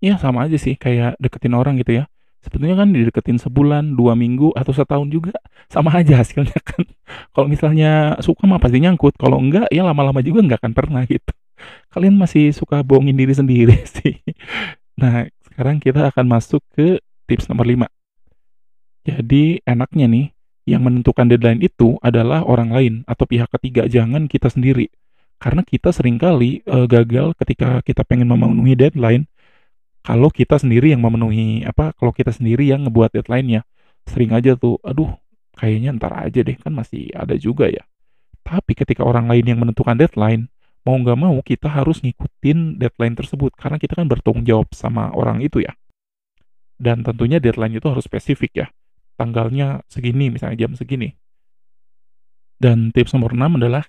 Ya 0.01 0.18
sama 0.18 0.50
aja 0.50 0.57
sih, 0.57 0.74
kayak 0.74 1.21
deketin 1.21 1.54
orang 1.54 1.77
gitu 1.77 2.01
ya 2.01 2.09
sebetulnya 2.48 2.80
kan 2.80 2.90
dideketin 2.96 3.38
sebulan, 3.38 3.94
dua 4.00 4.16
minggu, 4.16 4.56
atau 4.56 4.72
setahun 4.72 5.12
juga 5.12 5.36
sama 5.68 5.92
aja 5.92 6.24
hasilnya 6.24 6.56
kan. 6.64 6.88
Kalau 7.36 7.48
misalnya 7.52 8.16
suka 8.24 8.48
mah 8.48 8.58
pasti 8.58 8.80
nyangkut, 8.80 9.16
kalau 9.20 9.38
enggak 9.40 9.68
ya 9.72 9.84
lama-lama 9.84 10.24
juga 10.24 10.44
enggak 10.44 10.64
akan 10.64 10.74
pernah 10.76 11.04
gitu. 11.08 11.32
Kalian 11.94 12.16
masih 12.16 12.56
suka 12.56 12.82
bohongin 12.82 13.16
diri 13.16 13.36
sendiri 13.36 13.76
sih. 14.00 14.24
Nah, 14.98 15.28
sekarang 15.46 15.83
kita 15.83 16.10
akan 16.10 16.26
masuk 16.26 16.64
ke 16.74 17.00
tips 17.28 17.52
nomor 17.52 17.68
5. 17.68 17.86
Jadi 19.07 19.64
enaknya 19.64 20.07
nih, 20.07 20.26
yang 20.68 20.83
menentukan 20.83 21.31
deadline 21.31 21.64
itu 21.64 21.95
adalah 22.04 22.44
orang 22.44 22.76
lain 22.76 22.94
atau 23.07 23.24
pihak 23.24 23.48
ketiga, 23.56 23.88
jangan 23.88 24.28
kita 24.28 24.52
sendiri. 24.52 24.92
Karena 25.40 25.64
kita 25.64 25.95
sering 25.95 26.19
kali 26.19 26.66
uh, 26.68 26.90
gagal 26.90 27.38
ketika 27.40 27.80
kita 27.86 28.04
pengen 28.04 28.28
memenuhi 28.28 28.76
deadline, 28.76 29.31
kalau 30.07 30.31
kita 30.31 30.56
sendiri 30.56 30.95
yang 30.95 31.04
memenuhi 31.04 31.68
apa 31.68 31.92
kalau 31.99 32.16
kita 32.16 32.31
sendiri 32.31 32.71
yang 32.71 32.87
ngebuat 32.87 33.11
deadline-nya 33.11 33.68
sering 34.07 34.31
aja 34.31 34.56
tuh 34.56 34.80
aduh 34.80 35.11
kayaknya 35.59 35.99
ntar 35.99 36.16
aja 36.16 36.47
deh 36.47 36.56
kan 36.56 36.71
masih 36.71 37.11
ada 37.11 37.35
juga 37.35 37.68
ya. 37.68 37.83
Tapi 38.40 38.71
ketika 38.71 39.04
orang 39.04 39.28
lain 39.28 39.44
yang 39.44 39.59
menentukan 39.59 39.99
deadline 39.99 40.47
mau 40.87 40.95
nggak 40.95 41.19
mau 41.19 41.35
kita 41.44 41.68
harus 41.68 41.99
ngikutin 41.99 42.80
deadline 42.80 43.19
tersebut 43.19 43.52
karena 43.59 43.76
kita 43.76 43.99
kan 43.99 44.07
bertanggung 44.07 44.47
jawab 44.47 44.71
sama 44.71 45.11
orang 45.11 45.44
itu 45.44 45.59
ya. 45.59 45.76
Dan 46.80 47.04
tentunya 47.04 47.44
deadline 47.44 47.76
itu 47.76 47.92
harus 47.92 48.07
spesifik 48.07 48.64
ya 48.64 48.68
tanggalnya 49.19 49.83
segini 49.92 50.31
misalnya 50.31 50.56
jam 50.56 50.71
segini. 50.80 51.11
Dan 52.56 52.95
tips 52.95 53.11
nomor 53.11 53.35
6 53.35 53.59
adalah 53.59 53.83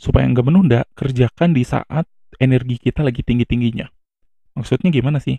supaya 0.00 0.24
nggak 0.24 0.46
menunda 0.48 0.88
kerjakan 0.96 1.52
di 1.52 1.68
saat 1.68 2.08
energi 2.40 2.80
kita 2.80 3.04
lagi 3.04 3.20
tinggi-tingginya. 3.20 3.92
Maksudnya 4.56 4.88
gimana 4.88 5.20
sih 5.20 5.36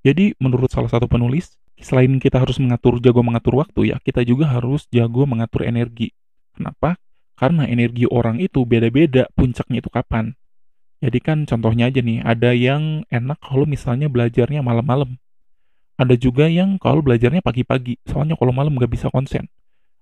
jadi 0.00 0.32
menurut 0.40 0.72
salah 0.72 0.88
satu 0.88 1.04
penulis, 1.04 1.60
selain 1.76 2.16
kita 2.16 2.40
harus 2.40 2.56
mengatur 2.56 2.96
jago 3.04 3.20
mengatur 3.20 3.60
waktu 3.60 3.92
ya, 3.92 3.96
kita 4.00 4.24
juga 4.24 4.48
harus 4.48 4.88
jago 4.88 5.28
mengatur 5.28 5.68
energi. 5.68 6.16
Kenapa? 6.56 6.96
Karena 7.36 7.68
energi 7.68 8.08
orang 8.08 8.40
itu 8.40 8.64
beda-beda 8.64 9.28
puncaknya 9.36 9.84
itu 9.84 9.92
kapan. 9.92 10.32
Jadi 11.00 11.18
kan 11.20 11.44
contohnya 11.48 11.88
aja 11.88 12.00
nih, 12.00 12.20
ada 12.24 12.52
yang 12.52 13.04
enak 13.08 13.40
kalau 13.40 13.64
misalnya 13.64 14.08
belajarnya 14.08 14.60
malam-malam. 14.60 15.16
Ada 16.00 16.16
juga 16.16 16.48
yang 16.48 16.80
kalau 16.80 17.04
belajarnya 17.04 17.44
pagi-pagi, 17.44 18.00
soalnya 18.08 18.36
kalau 18.36 18.56
malam 18.56 18.72
nggak 18.76 18.92
bisa 18.92 19.12
konsen. 19.12 19.48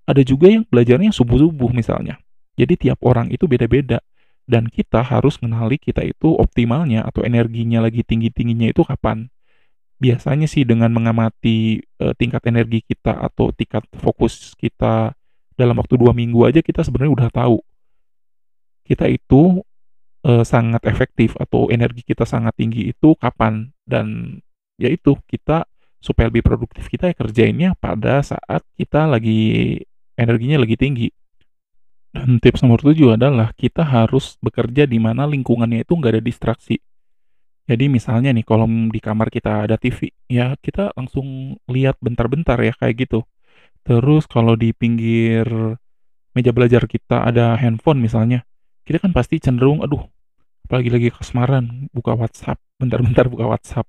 Ada 0.07 0.23
juga 0.23 0.47
yang 0.51 0.63
belajarnya 0.67 1.11
subuh-subuh 1.11 1.75
misalnya. 1.75 2.23
Jadi 2.55 2.87
tiap 2.87 3.03
orang 3.03 3.31
itu 3.35 3.51
beda-beda. 3.51 3.99
Dan 4.49 4.65
kita 4.73 5.05
harus 5.05 5.37
mengenali 5.45 5.77
kita 5.77 6.01
itu 6.01 6.33
optimalnya 6.33 7.05
atau 7.05 7.21
energinya 7.21 7.85
lagi 7.85 8.01
tinggi-tingginya 8.01 8.73
itu 8.73 8.81
kapan 8.81 9.29
biasanya 9.99 10.47
sih 10.47 10.63
dengan 10.63 10.91
mengamati 10.95 11.83
uh, 11.99 12.15
tingkat 12.15 12.43
energi 12.47 12.87
kita 12.87 13.19
atau 13.19 13.51
tingkat 13.51 13.83
fokus 13.99 14.55
kita 14.55 15.13
dalam 15.59 15.75
waktu 15.75 15.99
dua 15.99 16.15
minggu 16.15 16.39
aja 16.47 16.63
kita 16.63 16.87
sebenarnya 16.87 17.13
udah 17.19 17.31
tahu 17.35 17.59
kita 18.87 19.11
itu 19.11 19.61
eee, 20.25 20.45
sangat 20.45 20.83
efektif 20.89 21.37
atau 21.39 21.69
energi 21.69 22.03
kita 22.03 22.25
sangat 22.25 22.57
tinggi 22.59 22.91
itu 22.91 23.15
kapan, 23.19 23.71
dan 23.85 24.39
ya 24.81 24.89
itu, 24.91 25.15
kita 25.29 25.69
supaya 25.99 26.31
lebih 26.31 26.47
produktif 26.47 26.87
kita 26.87 27.11
ya 27.11 27.15
kerjainnya 27.15 27.71
pada 27.79 28.23
saat 28.23 28.63
kita 28.79 29.11
lagi 29.11 29.83
energinya 30.15 30.63
lagi 30.63 30.79
tinggi. 30.79 31.09
Dan 32.09 32.41
tips 32.41 32.65
nomor 32.65 32.81
7 32.81 33.19
adalah 33.21 33.53
kita 33.53 33.85
harus 33.85 34.41
bekerja 34.41 34.89
di 34.89 34.97
mana 34.97 35.29
lingkungannya 35.29 35.85
itu 35.85 35.93
nggak 35.93 36.13
ada 36.19 36.23
distraksi. 36.25 36.81
Jadi 37.69 37.85
misalnya 37.93 38.33
nih 38.33 38.49
kalau 38.49 38.65
di 38.65 38.97
kamar 38.97 39.29
kita 39.29 39.69
ada 39.69 39.77
TV, 39.77 40.09
ya 40.33 40.57
kita 40.57 40.97
langsung 40.97 41.61
lihat 41.69 42.01
bentar-bentar 42.01 42.57
ya 42.65 42.73
kayak 42.73 43.05
gitu. 43.05 43.29
Terus 43.85 44.25
kalau 44.25 44.57
di 44.57 44.73
pinggir 44.73 45.45
meja 46.33 46.51
belajar 46.57 46.89
kita 46.89 47.29
ada 47.29 47.61
handphone 47.61 48.01
misalnya, 48.01 48.49
kita 48.89 49.05
kan 49.05 49.13
pasti 49.13 49.37
cenderung, 49.37 49.85
aduh, 49.85 50.01
apalagi 50.65 50.89
lagi 50.89 51.09
kasmaran, 51.13 51.93
buka 51.93 52.17
WhatsApp, 52.17 52.57
bentar-bentar 52.81 53.29
buka 53.29 53.45
WhatsApp. 53.53 53.85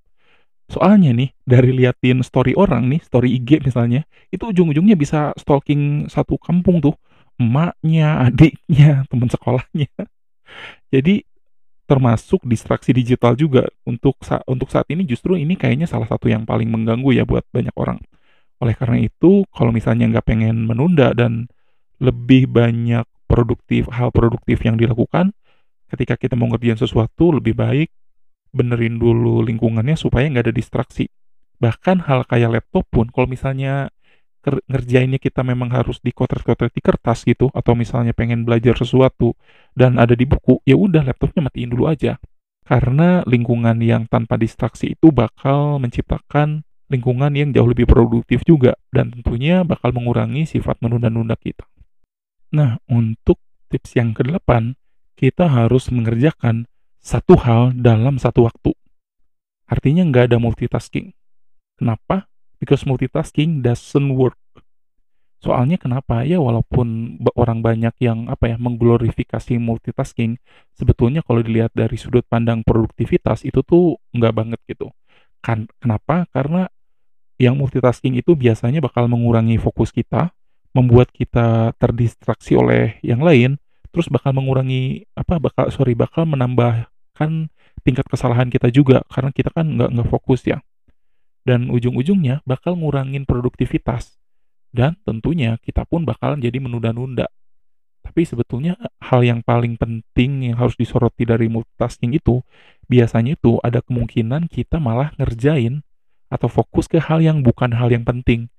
Soalnya 0.69 1.15
nih, 1.15 1.31
dari 1.47 1.71
liatin 1.73 2.19
story 2.21 2.53
orang 2.59 2.91
nih, 2.91 3.01
story 3.01 3.31
IG 3.39 3.63
misalnya, 3.63 4.03
itu 4.29 4.43
ujung-ujungnya 4.43 4.99
bisa 4.99 5.31
stalking 5.39 6.11
satu 6.11 6.35
kampung 6.35 6.83
tuh, 6.83 6.99
emaknya, 7.39 8.27
adiknya, 8.27 9.07
teman 9.07 9.31
sekolahnya. 9.31 9.87
Jadi 10.93 11.25
termasuk 11.89 12.45
distraksi 12.45 12.93
digital 12.93 13.33
juga 13.33 13.65
untuk 13.81 14.21
sa 14.21 14.45
untuk 14.45 14.69
saat 14.69 14.85
ini 14.93 15.09
justru 15.09 15.33
ini 15.33 15.57
kayaknya 15.57 15.89
salah 15.89 16.05
satu 16.05 16.29
yang 16.29 16.45
paling 16.45 16.69
mengganggu 16.69 17.17
ya 17.17 17.25
buat 17.25 17.41
banyak 17.49 17.73
orang. 17.73 17.97
Oleh 18.61 18.77
karena 18.77 19.01
itu, 19.01 19.49
kalau 19.49 19.73
misalnya 19.73 20.05
nggak 20.05 20.25
pengen 20.29 20.69
menunda 20.69 21.17
dan 21.17 21.49
lebih 21.97 22.45
banyak 22.45 23.09
produktif 23.25 23.89
hal 23.89 24.13
produktif 24.13 24.61
yang 24.61 24.77
dilakukan, 24.77 25.33
ketika 25.89 26.13
kita 26.13 26.37
mau 26.37 26.45
ngerjain 26.53 26.77
sesuatu 26.77 27.33
lebih 27.33 27.57
baik 27.57 27.89
benerin 28.53 29.01
dulu 29.01 29.41
lingkungannya 29.41 29.97
supaya 29.97 30.29
nggak 30.29 30.45
ada 30.45 30.53
distraksi. 30.53 31.09
Bahkan 31.57 32.05
hal 32.05 32.23
kayak 32.29 32.61
laptop 32.61 32.85
pun 32.93 33.09
kalau 33.09 33.25
misalnya 33.25 33.89
ngerjainnya 34.43 35.19
kita 35.19 35.43
memang 35.43 35.69
harus 35.75 35.99
dikotret-kotret 35.99 36.71
di 36.71 36.81
kertas 36.81 37.27
gitu 37.27 37.51
atau 37.51 37.75
misalnya 37.75 38.15
pengen 38.15 38.47
belajar 38.47 38.75
sesuatu 38.79 39.35
dan 39.75 39.99
ada 39.99 40.15
di 40.15 40.23
buku, 40.23 40.63
ya 40.63 40.79
udah 40.79 41.03
laptopnya 41.03 41.47
matiin 41.51 41.71
dulu 41.71 41.91
aja. 41.91 42.17
Karena 42.63 43.25
lingkungan 43.25 43.81
yang 43.81 44.05
tanpa 44.05 44.37
distraksi 44.37 44.93
itu 44.93 45.09
bakal 45.09 45.81
menciptakan 45.81 46.61
lingkungan 46.89 47.33
yang 47.33 47.49
jauh 47.53 47.69
lebih 47.69 47.85
produktif 47.85 48.41
juga 48.45 48.77
dan 48.89 49.13
tentunya 49.13 49.61
bakal 49.61 49.93
mengurangi 49.93 50.45
sifat 50.45 50.81
menunda-nunda 50.81 51.37
kita. 51.37 51.65
Nah, 52.49 52.81
untuk 52.89 53.37
tips 53.69 53.93
yang 53.93 54.17
kedelapan, 54.17 54.73
kita 55.13 55.45
harus 55.45 55.93
mengerjakan 55.93 56.65
satu 56.97 57.37
hal 57.37 57.77
dalam 57.77 58.17
satu 58.17 58.49
waktu. 58.49 58.73
Artinya 59.69 60.01
nggak 60.09 60.33
ada 60.33 60.37
multitasking. 60.41 61.13
Kenapa? 61.77 62.25
Because 62.59 62.83
multitasking 62.83 63.63
doesn't 63.63 64.11
work. 64.19 64.35
Soalnya 65.39 65.79
kenapa? 65.79 66.27
Ya 66.27 66.43
walaupun 66.43 67.15
orang 67.39 67.63
banyak 67.63 67.95
yang 68.03 68.27
apa 68.27 68.51
ya 68.51 68.57
mengglorifikasi 68.59 69.55
multitasking, 69.55 70.35
sebetulnya 70.75 71.23
kalau 71.23 71.39
dilihat 71.39 71.71
dari 71.71 71.95
sudut 71.95 72.27
pandang 72.27 72.59
produktivitas 72.67 73.47
itu 73.47 73.63
tuh 73.63 73.95
nggak 74.11 74.33
banget 74.35 74.59
gitu. 74.67 74.91
Kan 75.39 75.71
kenapa? 75.79 76.27
Karena 76.35 76.67
yang 77.39 77.55
multitasking 77.55 78.19
itu 78.19 78.35
biasanya 78.35 78.83
bakal 78.83 79.07
mengurangi 79.07 79.55
fokus 79.55 79.95
kita, 79.95 80.35
membuat 80.75 81.07
kita 81.15 81.71
terdistraksi 81.79 82.59
oleh 82.59 82.99
yang 82.99 83.23
lain, 83.23 83.55
terus 83.95 84.11
bakal 84.11 84.35
mengurangi 84.35 85.07
apa 85.15 85.39
bakal 85.39 85.71
sorry 85.71 85.95
bakal 85.95 86.27
menambahkan 86.27 87.47
tingkat 87.81 88.05
kesalahan 88.11 88.51
kita 88.51 88.69
juga 88.69 89.01
karena 89.07 89.31
kita 89.33 89.49
kan 89.55 89.65
nggak 89.65 89.89
nggak 89.95 90.09
fokus 90.11 90.45
ya 90.45 90.61
dan 91.47 91.71
ujung-ujungnya 91.71 92.43
bakal 92.43 92.75
ngurangin 92.79 93.23
produktivitas. 93.23 94.19
Dan 94.69 94.97
tentunya 95.01 95.57
kita 95.61 95.85
pun 95.87 96.05
bakalan 96.05 96.37
jadi 96.37 96.61
menunda-nunda. 96.61 97.25
Tapi 98.05 98.25
sebetulnya 98.25 98.77
hal 99.01 99.21
yang 99.21 99.45
paling 99.45 99.77
penting 99.77 100.49
yang 100.49 100.57
harus 100.57 100.73
disoroti 100.77 101.25
dari 101.25 101.45
multitasking 101.45 102.17
itu 102.17 102.41
biasanya 102.89 103.37
itu 103.37 103.61
ada 103.61 103.85
kemungkinan 103.85 104.49
kita 104.49 104.81
malah 104.81 105.13
ngerjain 105.17 105.85
atau 106.29 106.49
fokus 106.49 106.85
ke 106.89 107.01
hal 107.01 107.21
yang 107.21 107.41
bukan 107.41 107.73
hal 107.73 107.89
yang 107.89 108.05
penting. 108.05 108.49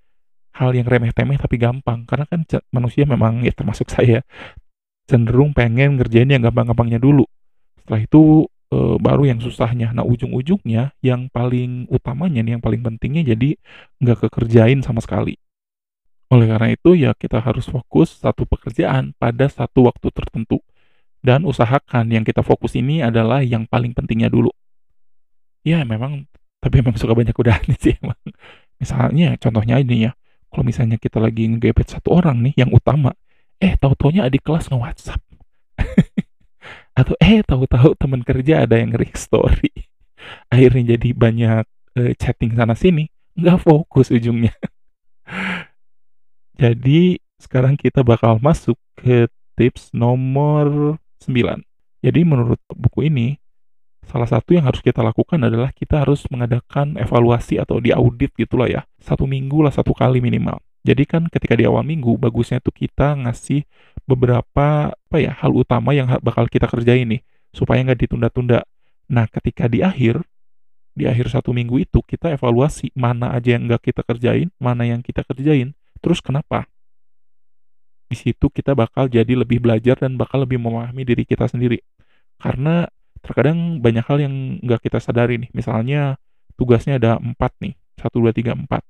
Hal 0.55 0.75
yang 0.75 0.87
remeh-temeh 0.87 1.39
tapi 1.39 1.59
gampang. 1.59 2.07
Karena 2.07 2.27
kan 2.27 2.43
manusia 2.75 3.07
memang 3.07 3.47
ya 3.47 3.55
termasuk 3.55 3.87
saya 3.91 4.27
cenderung 5.11 5.51
pengen 5.51 5.99
ngerjain 5.99 6.31
yang 6.31 6.43
gampang-gampangnya 6.43 7.03
dulu. 7.03 7.27
Setelah 7.83 8.07
itu 8.07 8.47
e, 8.71 8.77
baru 9.03 9.27
yang 9.27 9.43
susahnya. 9.43 9.91
Nah, 9.91 10.07
ujung-ujungnya 10.07 10.95
yang 11.03 11.27
paling 11.29 11.91
utamanya 11.91 12.41
nih, 12.41 12.53
yang 12.59 12.65
paling 12.65 12.81
pentingnya 12.81 13.35
jadi 13.35 13.59
nggak 14.01 14.31
kekerjain 14.31 14.81
sama 14.87 15.03
sekali. 15.03 15.37
Oleh 16.31 16.47
karena 16.47 16.71
itu, 16.71 16.95
ya 16.95 17.11
kita 17.13 17.43
harus 17.43 17.67
fokus 17.67 18.23
satu 18.23 18.47
pekerjaan 18.47 19.13
pada 19.19 19.51
satu 19.51 19.91
waktu 19.91 20.09
tertentu. 20.15 20.63
Dan 21.21 21.45
usahakan 21.45 22.09
yang 22.09 22.25
kita 22.25 22.41
fokus 22.41 22.73
ini 22.79 23.05
adalah 23.05 23.45
yang 23.45 23.69
paling 23.69 23.93
pentingnya 23.93 24.33
dulu. 24.33 24.49
Ya, 25.67 25.85
memang, 25.85 26.25
tapi 26.65 26.81
memang 26.81 26.97
suka 26.97 27.13
banyak 27.13 27.37
nih 27.69 27.79
sih 27.83 27.95
emang. 28.01 28.17
Misalnya, 28.81 29.37
contohnya 29.37 29.77
ini 29.83 30.09
ya, 30.09 30.17
kalau 30.49 30.65
misalnya 30.65 30.97
kita 30.97 31.21
lagi 31.21 31.45
ngegebet 31.51 31.93
satu 31.93 32.17
orang 32.17 32.41
nih, 32.41 32.65
yang 32.65 32.73
utama, 32.73 33.13
eh 33.61 33.77
tahu-taunya 33.77 34.25
adik 34.25 34.41
kelas 34.41 34.73
nge-WhatsApp 34.73 35.30
atau 37.01 37.17
eh 37.17 37.41
tahu-tahu 37.41 37.97
teman 37.97 38.21
kerja 38.21 38.69
ada 38.69 38.77
yang 38.77 38.93
nge 38.93 39.17
story. 39.17 39.73
Akhirnya 40.53 40.97
jadi 40.97 41.09
banyak 41.17 41.65
uh, 41.97 42.13
chatting 42.21 42.53
sana 42.53 42.77
sini. 42.77 43.09
Nggak 43.33 43.65
fokus 43.65 44.13
ujungnya. 44.13 44.53
Jadi 46.61 47.17
sekarang 47.41 47.81
kita 47.81 48.05
bakal 48.05 48.37
masuk 48.37 48.77
ke 48.93 49.33
tips 49.57 49.89
nomor 49.97 51.01
9 51.25 51.65
jadi 52.01 52.21
menurut 52.25 52.61
buku 52.73 53.09
ini 53.09 53.37
salah 54.09 54.29
satu 54.29 54.57
yang 54.57 54.69
harus 54.69 54.81
kita 54.81 55.05
lakukan 55.05 55.41
adalah 55.41 55.73
kita 55.73 56.05
harus 56.05 56.25
mengadakan 56.33 56.97
evaluasi 56.97 57.61
atau 57.61 57.79
diaudit 57.79 58.33
gitulah 58.35 58.67
ya. 58.67 58.83
Satu 59.01 59.29
minggu 59.29 59.61
lah 59.61 59.73
satu 59.73 59.93
kali 59.93 60.25
minimal 60.25 60.61
jadi 60.81 61.05
kan 61.05 61.29
ketika 61.29 61.53
di 61.61 61.69
awal 61.69 61.85
minggu 61.85 62.17
bagusnya 62.17 62.57
tuh 62.65 62.73
kita 62.73 63.13
ngasih 63.13 63.69
beberapa 64.09 64.97
apa 64.97 65.17
ya 65.21 65.37
hal 65.37 65.53
utama 65.53 65.93
yang 65.93 66.09
bakal 66.25 66.49
kita 66.49 66.65
kerjain 66.65 67.05
nih 67.05 67.23
supaya 67.53 67.85
nggak 67.85 68.09
ditunda-tunda. 68.09 68.65
Nah 69.13 69.29
ketika 69.29 69.69
di 69.69 69.85
akhir 69.85 70.25
di 70.97 71.05
akhir 71.05 71.29
satu 71.29 71.53
minggu 71.53 71.85
itu 71.85 72.01
kita 72.01 72.33
evaluasi 72.33 72.91
mana 72.97 73.37
aja 73.37 73.61
yang 73.61 73.69
nggak 73.69 73.93
kita 73.93 74.03
kerjain, 74.09 74.49
mana 74.57 74.89
yang 74.89 75.05
kita 75.05 75.21
kerjain, 75.21 75.77
terus 76.01 76.25
kenapa. 76.25 76.65
Di 78.11 78.17
situ 78.19 78.51
kita 78.51 78.75
bakal 78.75 79.07
jadi 79.07 79.37
lebih 79.37 79.63
belajar 79.63 80.01
dan 80.01 80.19
bakal 80.19 80.43
lebih 80.43 80.59
memahami 80.59 81.07
diri 81.07 81.23
kita 81.29 81.47
sendiri. 81.47 81.79
Karena 82.41 82.89
terkadang 83.21 83.79
banyak 83.79 84.03
hal 84.09 84.19
yang 84.19 84.35
nggak 84.65 84.81
kita 84.89 84.99
sadari 84.99 85.39
nih. 85.39 85.51
Misalnya 85.53 86.17
tugasnya 86.57 86.97
ada 86.97 87.21
empat 87.21 87.55
nih, 87.63 87.77
satu 88.01 88.19
dua 88.25 88.33
tiga 88.35 88.57
empat 88.57 88.83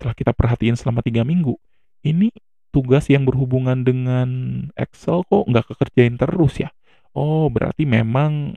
setelah 0.00 0.16
kita 0.16 0.32
perhatiin 0.32 0.80
selama 0.80 1.04
tiga 1.04 1.28
minggu, 1.28 1.60
ini 2.08 2.32
tugas 2.72 3.04
yang 3.12 3.28
berhubungan 3.28 3.84
dengan 3.84 4.28
Excel 4.72 5.20
kok 5.28 5.44
nggak 5.44 5.68
kekerjain 5.68 6.16
terus 6.16 6.56
ya? 6.56 6.72
Oh, 7.12 7.52
berarti 7.52 7.84
memang 7.84 8.56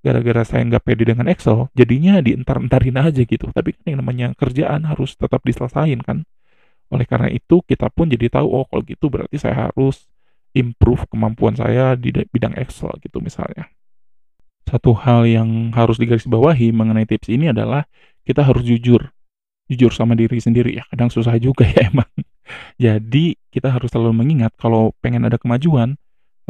gara-gara 0.00 0.40
saya 0.40 0.64
nggak 0.64 0.80
pede 0.80 1.12
dengan 1.12 1.28
Excel, 1.28 1.68
jadinya 1.76 2.16
dientar-entarin 2.24 2.96
aja 2.96 3.28
gitu. 3.28 3.52
Tapi 3.52 3.76
kan 3.76 3.84
yang 3.92 4.00
namanya 4.00 4.32
kerjaan 4.40 4.88
harus 4.88 5.20
tetap 5.20 5.44
diselesain 5.44 6.00
kan. 6.00 6.24
Oleh 6.88 7.04
karena 7.04 7.28
itu, 7.28 7.60
kita 7.60 7.92
pun 7.92 8.08
jadi 8.08 8.32
tahu, 8.32 8.48
oh 8.48 8.64
kalau 8.64 8.80
gitu 8.80 9.12
berarti 9.12 9.36
saya 9.36 9.68
harus 9.68 10.08
improve 10.56 11.04
kemampuan 11.12 11.60
saya 11.60 11.92
di 11.92 12.08
bidang 12.32 12.56
Excel 12.56 12.96
gitu 13.04 13.20
misalnya. 13.20 13.68
Satu 14.64 14.96
hal 14.96 15.28
yang 15.28 15.76
harus 15.76 16.00
digarisbawahi 16.00 16.72
mengenai 16.72 17.04
tips 17.04 17.28
ini 17.28 17.52
adalah 17.52 17.84
kita 18.24 18.40
harus 18.40 18.64
jujur 18.64 19.12
jujur 19.70 19.94
sama 19.94 20.18
diri 20.18 20.42
sendiri 20.42 20.74
ya 20.74 20.84
kadang 20.90 21.06
susah 21.14 21.38
juga 21.38 21.62
ya 21.62 21.86
emang. 21.86 22.10
Jadi 22.74 23.38
kita 23.54 23.70
harus 23.70 23.94
selalu 23.94 24.26
mengingat 24.26 24.50
kalau 24.58 24.90
pengen 24.98 25.22
ada 25.22 25.38
kemajuan 25.38 25.94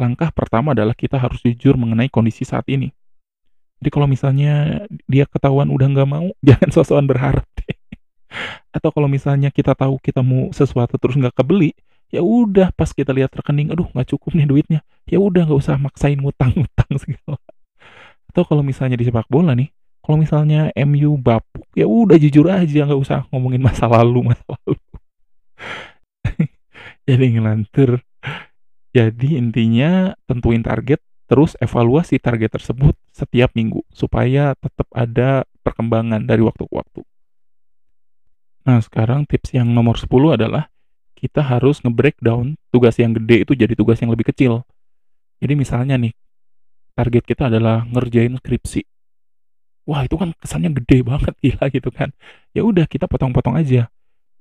langkah 0.01 0.33
pertama 0.33 0.73
adalah 0.73 0.97
kita 0.97 1.21
harus 1.21 1.37
jujur 1.45 1.77
mengenai 1.77 2.09
kondisi 2.09 2.41
saat 2.41 2.65
ini. 2.65 2.89
Jadi 3.77 3.89
kalau 3.93 4.09
misalnya 4.09 4.85
dia 5.05 5.29
ketahuan 5.29 5.69
udah 5.69 5.87
nggak 5.93 6.09
mau 6.09 6.33
jangan 6.47 6.69
sosokan 6.73 7.05
berharap 7.05 7.45
deh. 7.61 7.77
Atau 8.73 8.89
kalau 8.89 9.05
misalnya 9.05 9.53
kita 9.53 9.77
tahu 9.77 10.01
kita 10.01 10.25
mau 10.25 10.49
sesuatu 10.49 10.97
terus 10.97 11.13
nggak 11.13 11.37
kebeli 11.37 11.77
ya 12.11 12.19
udah 12.19 12.75
pas 12.75 12.91
kita 12.91 13.15
lihat 13.15 13.31
rekening 13.31 13.71
aduh 13.71 13.87
nggak 13.93 14.09
cukup 14.17 14.33
nih 14.33 14.49
duitnya. 14.49 14.81
Ya 15.05 15.21
udah 15.21 15.45
nggak 15.45 15.61
usah 15.61 15.77
maksain 15.77 16.17
ngutang-ngutang 16.17 16.89
segala. 17.05 17.37
Atau 18.33 18.47
kalau 18.49 18.65
misalnya 18.65 18.97
di 18.97 19.05
sepak 19.05 19.29
bola 19.29 19.53
nih 19.53 19.69
kalau 20.11 20.19
misalnya 20.19 20.75
MU 20.75 21.15
bapuk 21.15 21.63
ya 21.71 21.87
udah 21.87 22.19
jujur 22.19 22.51
aja 22.51 22.83
nggak 22.83 22.99
usah 22.99 23.23
ngomongin 23.31 23.63
masa 23.63 23.87
lalu 23.87 24.27
masa 24.27 24.43
lalu 24.43 24.75
jadi 27.07 27.25
ngelantur 27.31 28.03
jadi 28.91 29.39
intinya 29.39 30.11
tentuin 30.27 30.59
target 30.59 30.99
terus 31.31 31.55
evaluasi 31.63 32.19
target 32.19 32.59
tersebut 32.59 32.91
setiap 33.15 33.55
minggu 33.55 33.87
supaya 33.95 34.51
tetap 34.59 34.91
ada 34.91 35.47
perkembangan 35.63 36.27
dari 36.27 36.43
waktu 36.43 36.67
ke 36.67 36.73
waktu. 36.75 37.01
Nah, 38.67 38.83
sekarang 38.83 39.23
tips 39.23 39.55
yang 39.55 39.71
nomor 39.71 39.95
10 39.95 40.35
adalah 40.35 40.67
kita 41.15 41.39
harus 41.39 41.79
nge-breakdown 41.87 42.59
tugas 42.67 42.99
yang 42.99 43.15
gede 43.15 43.47
itu 43.47 43.55
jadi 43.55 43.73
tugas 43.79 44.03
yang 44.03 44.11
lebih 44.11 44.27
kecil. 44.27 44.67
Jadi 45.39 45.55
misalnya 45.55 45.95
nih, 45.95 46.11
target 46.99 47.23
kita 47.23 47.47
adalah 47.47 47.87
ngerjain 47.87 48.35
skripsi. 48.35 48.90
Wah, 49.89 50.05
itu 50.05 50.15
kan 50.15 50.31
kesannya 50.37 50.77
gede 50.81 51.01
banget 51.01 51.33
gila 51.41 51.65
gitu 51.75 51.89
kan. 51.89 52.13
Ya 52.53 52.61
udah 52.61 52.85
kita 52.85 53.09
potong-potong 53.09 53.57
aja. 53.57 53.89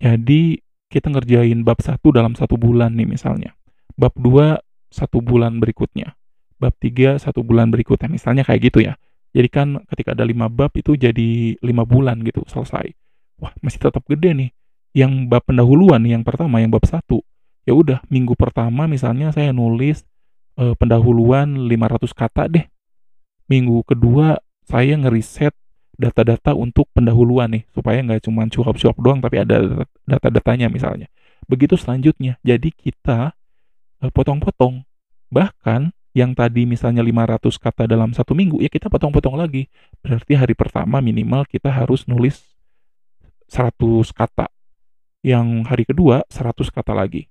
Jadi 0.01 0.61
kita 0.91 1.13
ngerjain 1.13 1.63
bab 1.63 1.79
satu 1.81 2.11
dalam 2.11 2.35
satu 2.35 2.59
bulan 2.61 2.97
nih 2.97 3.09
misalnya. 3.09 3.57
Bab 3.95 4.17
dua 4.17 4.61
satu 4.91 5.23
bulan 5.23 5.61
berikutnya. 5.61 6.17
Bab 6.61 6.77
tiga 6.77 7.17
satu 7.17 7.41
bulan 7.41 7.73
berikutnya. 7.73 8.11
Misalnya 8.11 8.45
kayak 8.45 8.73
gitu 8.73 8.85
ya. 8.85 8.97
Jadi 9.31 9.49
kan 9.49 9.69
ketika 9.87 10.13
ada 10.13 10.27
lima 10.27 10.51
bab 10.51 10.75
itu 10.75 10.99
jadi 10.99 11.55
lima 11.63 11.87
bulan 11.87 12.19
gitu 12.27 12.43
selesai 12.51 12.91
wah 13.41 13.53
masih 13.65 13.81
tetap 13.81 14.05
gede 14.05 14.31
nih 14.37 14.51
yang 14.93 15.27
bab 15.27 15.43
pendahuluan 15.49 16.05
yang 16.05 16.21
pertama 16.23 16.61
yang 16.61 16.69
bab 16.69 16.85
satu 16.85 17.25
ya 17.65 17.73
udah 17.73 18.05
minggu 18.13 18.37
pertama 18.37 18.85
misalnya 18.85 19.33
saya 19.33 19.51
nulis 19.57 20.05
eh, 20.61 20.77
pendahuluan 20.77 21.67
500 21.67 22.13
kata 22.13 22.43
deh 22.53 22.65
minggu 23.49 23.83
kedua 23.89 24.39
saya 24.71 24.95
ngeriset 24.95 25.53
data-data 25.99 26.57
untuk 26.57 26.89
pendahuluan 26.95 27.51
nih 27.53 27.67
supaya 27.75 28.01
nggak 28.01 28.25
cuma 28.25 28.47
cuap-cuap 28.49 28.97
doang 28.97 29.21
tapi 29.21 29.43
ada 29.43 29.85
data-datanya 30.09 30.71
misalnya 30.73 31.11
begitu 31.45 31.77
selanjutnya 31.77 32.39
jadi 32.41 32.71
kita 32.73 33.35
eh, 34.01 34.11
potong-potong 34.15 34.87
bahkan 35.29 35.93
yang 36.17 36.35
tadi 36.35 36.67
misalnya 36.67 37.05
500 37.05 37.55
kata 37.61 37.83
dalam 37.87 38.11
satu 38.17 38.33
minggu 38.33 38.63
ya 38.65 38.71
kita 38.73 38.89
potong-potong 38.89 39.37
lagi 39.37 39.69
berarti 40.01 40.39
hari 40.39 40.57
pertama 40.57 41.03
minimal 41.05 41.45
kita 41.47 41.69
harus 41.71 42.09
nulis 42.09 42.51
100 43.51 44.15
kata. 44.15 44.47
Yang 45.21 45.47
hari 45.69 45.85
kedua 45.85 46.25
100 46.31 46.71
kata 46.71 46.95
lagi. 46.95 47.27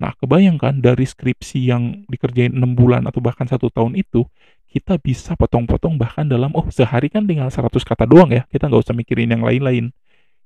Nah, 0.00 0.16
kebayangkan 0.16 0.80
dari 0.80 1.04
skripsi 1.04 1.68
yang 1.68 2.08
dikerjain 2.08 2.56
6 2.56 2.72
bulan 2.72 3.04
atau 3.04 3.20
bahkan 3.20 3.44
satu 3.44 3.68
tahun 3.68 4.00
itu, 4.00 4.24
kita 4.70 4.96
bisa 4.96 5.36
potong-potong 5.36 6.00
bahkan 6.00 6.24
dalam, 6.24 6.50
oh 6.56 6.64
sehari 6.72 7.12
kan 7.12 7.28
tinggal 7.28 7.52
100 7.52 7.68
kata 7.84 8.08
doang 8.08 8.32
ya, 8.32 8.48
kita 8.48 8.66
nggak 8.70 8.80
usah 8.80 8.96
mikirin 8.96 9.28
yang 9.28 9.44
lain-lain. 9.44 9.92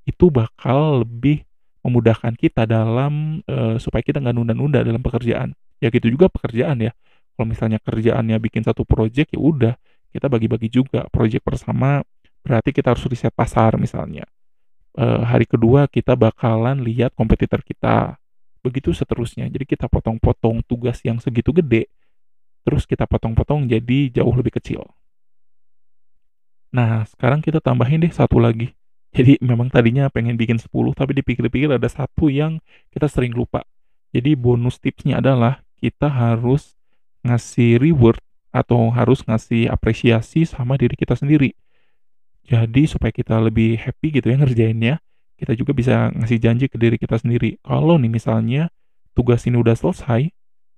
Itu 0.03 0.29
bakal 0.35 1.07
lebih 1.07 1.47
memudahkan 1.87 2.35
kita 2.35 2.67
dalam, 2.67 3.45
uh, 3.47 3.79
supaya 3.79 4.03
kita 4.03 4.19
nggak 4.19 4.35
nunda-nunda 4.35 4.83
dalam 4.83 5.01
pekerjaan. 5.05 5.55
Ya 5.79 5.93
gitu 5.93 6.11
juga 6.11 6.27
pekerjaan 6.27 6.83
ya. 6.83 6.93
Kalau 7.39 7.47
misalnya 7.47 7.79
kerjaannya 7.79 8.37
bikin 8.43 8.67
satu 8.67 8.83
project, 8.83 9.31
ya 9.37 9.41
udah, 9.41 9.75
kita 10.11 10.27
bagi-bagi 10.27 10.73
juga. 10.73 11.07
Project 11.15 11.45
pertama 11.47 12.03
berarti 12.43 12.75
kita 12.75 12.93
harus 12.93 13.05
riset 13.09 13.33
pasar 13.33 13.77
misalnya 13.81 14.29
uh, 14.99 15.23
hari 15.27 15.47
kedua 15.47 15.91
kita 15.91 16.15
bakalan 16.15 16.83
lihat 16.83 17.15
kompetitor 17.15 17.61
kita. 17.63 18.19
Begitu 18.65 18.97
seterusnya. 18.97 19.47
Jadi 19.53 19.69
kita 19.69 19.93
potong-potong 19.93 20.65
tugas 20.65 21.05
yang 21.05 21.21
segitu 21.21 21.53
gede, 21.53 21.93
terus 22.65 22.89
kita 22.89 23.05
potong-potong 23.05 23.69
jadi 23.69 24.09
jauh 24.09 24.33
lebih 24.33 24.57
kecil. 24.57 24.89
Nah, 26.75 27.05
sekarang 27.07 27.45
kita 27.45 27.61
tambahin 27.61 28.03
deh 28.03 28.11
satu 28.11 28.43
lagi. 28.43 28.75
Jadi 29.15 29.39
memang 29.39 29.71
tadinya 29.71 30.11
pengen 30.11 30.35
bikin 30.35 30.59
10, 30.59 30.91
tapi 30.91 31.15
dipikir-pikir 31.15 31.71
ada 31.71 31.87
satu 31.87 32.27
yang 32.27 32.59
kita 32.91 33.07
sering 33.07 33.31
lupa. 33.31 33.63
Jadi 34.11 34.35
bonus 34.35 34.83
tipsnya 34.83 35.23
adalah 35.23 35.63
kita 35.79 36.11
harus 36.11 36.75
ngasih 37.23 37.79
reward 37.79 38.19
atau 38.51 38.91
harus 38.91 39.23
ngasih 39.23 39.71
apresiasi 39.71 40.43
sama 40.43 40.75
diri 40.75 40.99
kita 40.99 41.15
sendiri. 41.15 41.55
Jadi 42.43 42.91
supaya 42.91 43.15
kita 43.15 43.39
lebih 43.39 43.79
happy 43.79 44.19
gitu 44.19 44.35
ya 44.35 44.37
ngerjainnya, 44.43 44.95
kita 45.35 45.53
juga 45.59 45.75
bisa 45.75 46.11
ngasih 46.15 46.39
janji 46.39 46.67
ke 46.71 46.77
diri 46.79 46.97
kita 46.97 47.19
sendiri. 47.19 47.59
Kalau 47.63 47.99
nih 47.99 48.11
misalnya 48.11 48.71
tugas 49.15 49.43
ini 49.47 49.59
udah 49.59 49.75
selesai, 49.75 50.31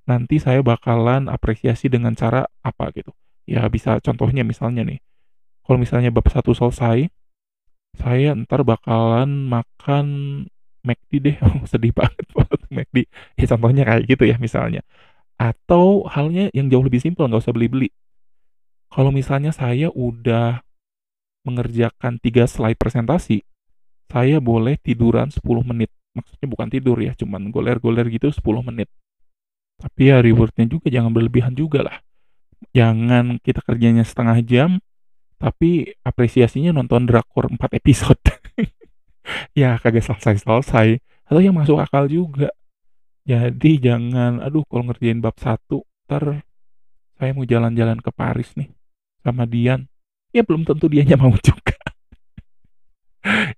nanti 0.08 0.36
saya 0.38 0.62
bakalan 0.62 1.28
apresiasi 1.28 1.90
dengan 1.90 2.14
cara 2.16 2.46
apa 2.62 2.92
gitu. 2.94 3.12
Ya 3.46 3.62
bisa 3.70 3.98
contohnya 4.02 4.42
misalnya 4.42 4.82
nih, 4.82 4.98
kalau 5.66 5.78
misalnya 5.78 6.10
bab 6.14 6.26
satu 6.30 6.54
selesai, 6.54 7.10
saya 7.96 8.36
ntar 8.36 8.62
bakalan 8.62 9.48
makan 9.48 10.06
McD 10.86 11.12
deh, 11.18 11.36
sedih 11.70 11.90
banget 11.90 12.26
banget 12.30 12.60
McD. 12.70 12.96
Ya 13.34 13.46
contohnya 13.50 13.82
kayak 13.82 14.04
gitu 14.06 14.24
ya 14.24 14.36
misalnya. 14.38 14.86
Atau 15.36 16.08
halnya 16.08 16.48
yang 16.56 16.72
jauh 16.72 16.86
lebih 16.86 17.02
simpel, 17.02 17.28
nggak 17.28 17.44
usah 17.44 17.52
beli-beli. 17.52 17.92
Kalau 18.88 19.12
misalnya 19.12 19.52
saya 19.52 19.92
udah 19.92 20.64
mengerjakan 21.44 22.18
tiga 22.22 22.48
slide 22.48 22.78
presentasi, 22.78 23.42
saya 24.06 24.38
boleh 24.38 24.78
tiduran 24.80 25.28
10 25.28 25.42
menit. 25.66 25.90
Maksudnya 26.16 26.48
bukan 26.48 26.68
tidur 26.72 26.96
ya, 26.96 27.12
cuman 27.12 27.52
goler-goler 27.52 28.08
gitu 28.08 28.32
10 28.32 28.64
menit. 28.64 28.88
Tapi 29.76 30.08
ya 30.08 30.24
rewardnya 30.24 30.64
juga 30.64 30.88
jangan 30.88 31.12
berlebihan 31.12 31.52
juga 31.52 31.84
lah. 31.84 31.96
Jangan 32.72 33.36
kita 33.44 33.60
kerjanya 33.60 34.02
setengah 34.02 34.40
jam, 34.40 34.70
tapi 35.36 35.92
apresiasinya 36.00 36.72
nonton 36.72 37.04
drakor 37.04 37.52
4 37.52 37.60
episode. 37.80 38.22
ya 39.52 39.76
kagak 39.76 40.04
selesai-selesai. 40.06 41.02
Atau 41.26 41.42
yang 41.42 41.58
masuk 41.58 41.76
akal 41.82 42.08
juga. 42.08 42.48
Jadi 43.26 43.82
jangan, 43.82 44.38
aduh 44.38 44.62
kalau 44.70 44.86
ngerjain 44.88 45.18
bab 45.18 45.34
satu, 45.36 45.82
ntar 46.06 46.46
saya 47.18 47.34
mau 47.34 47.42
jalan-jalan 47.42 47.98
ke 47.98 48.10
Paris 48.14 48.54
nih 48.54 48.70
sama 49.24 49.48
Dian 49.48 49.88
ya 50.36 50.44
belum 50.44 50.68
tentu 50.68 50.86
dianya 50.92 51.16
mau 51.16 51.32
juga. 51.48 51.75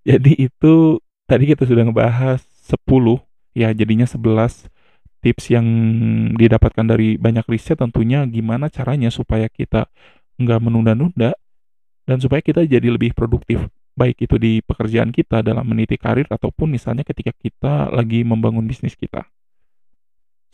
Jadi 0.07 0.33
itu 0.39 1.03
tadi 1.27 1.45
kita 1.51 1.67
sudah 1.67 1.89
ngebahas 1.89 2.41
10 2.69 3.23
ya 3.57 3.75
jadinya 3.75 4.07
11 4.07 4.71
tips 5.19 5.51
yang 5.51 5.67
didapatkan 6.39 6.87
dari 6.87 7.19
banyak 7.19 7.45
riset 7.51 7.83
tentunya 7.83 8.23
gimana 8.29 8.71
caranya 8.71 9.11
supaya 9.11 9.51
kita 9.51 9.91
nggak 10.39 10.61
menunda-nunda 10.63 11.35
dan 12.07 12.17
supaya 12.23 12.39
kita 12.39 12.63
jadi 12.63 12.95
lebih 12.95 13.13
produktif 13.13 13.67
baik 13.99 14.23
itu 14.23 14.39
di 14.39 14.63
pekerjaan 14.63 15.11
kita 15.11 15.43
dalam 15.43 15.67
meniti 15.67 15.99
karir 15.99 16.31
ataupun 16.31 16.71
misalnya 16.71 17.03
ketika 17.03 17.35
kita 17.35 17.91
lagi 17.91 18.23
membangun 18.23 18.63
bisnis 18.63 18.95
kita. 18.95 19.27